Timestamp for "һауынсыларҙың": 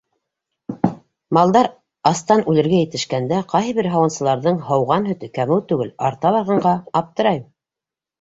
3.97-4.57